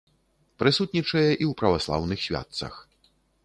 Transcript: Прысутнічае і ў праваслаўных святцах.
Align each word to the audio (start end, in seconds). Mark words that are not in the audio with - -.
Прысутнічае 0.61 1.27
і 1.43 1.45
ў 1.49 1.59
праваслаўных 1.61 2.19
святцах. 2.27 2.73